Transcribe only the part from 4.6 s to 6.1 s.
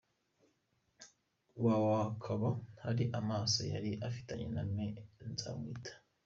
Me Nzamwita.